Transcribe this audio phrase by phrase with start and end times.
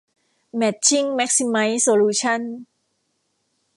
[0.55, 2.41] แม็ทชิ่ง แม็กซิไมซ์ โซลูชั่น